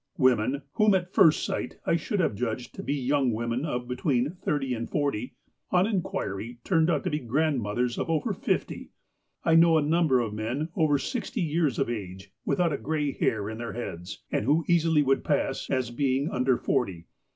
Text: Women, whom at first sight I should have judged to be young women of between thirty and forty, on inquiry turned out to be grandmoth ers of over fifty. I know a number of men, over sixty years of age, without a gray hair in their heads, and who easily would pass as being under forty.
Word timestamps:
Women, 0.17 0.63
whom 0.73 0.95
at 0.95 1.13
first 1.13 1.45
sight 1.45 1.77
I 1.85 1.95
should 1.95 2.19
have 2.21 2.33
judged 2.33 2.73
to 2.73 2.81
be 2.81 2.95
young 2.95 3.31
women 3.33 3.65
of 3.67 3.87
between 3.87 4.31
thirty 4.31 4.73
and 4.73 4.89
forty, 4.89 5.35
on 5.69 5.85
inquiry 5.85 6.57
turned 6.63 6.89
out 6.89 7.03
to 7.03 7.11
be 7.11 7.19
grandmoth 7.19 7.77
ers 7.77 7.99
of 7.99 8.09
over 8.09 8.33
fifty. 8.33 8.89
I 9.43 9.53
know 9.53 9.77
a 9.77 9.81
number 9.83 10.19
of 10.19 10.33
men, 10.33 10.69
over 10.75 10.97
sixty 10.97 11.41
years 11.41 11.77
of 11.77 11.87
age, 11.87 12.31
without 12.45 12.73
a 12.73 12.79
gray 12.79 13.11
hair 13.11 13.47
in 13.47 13.59
their 13.59 13.73
heads, 13.73 14.23
and 14.31 14.45
who 14.45 14.65
easily 14.67 15.03
would 15.03 15.23
pass 15.23 15.69
as 15.69 15.91
being 15.91 16.31
under 16.31 16.57
forty. 16.57 17.05